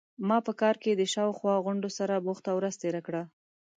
ما 0.27 0.37
په 0.47 0.53
کار 0.61 0.75
کې 0.83 0.91
د 0.95 1.01
شا 1.11 1.23
او 1.27 1.33
خوا 1.39 1.53
غونډو 1.65 1.89
سره 1.97 2.23
بوخته 2.25 2.51
ورځ 2.57 2.73
تیره 2.83 3.01
کړه. 3.07 3.23